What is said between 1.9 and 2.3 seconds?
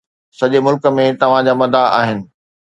آهن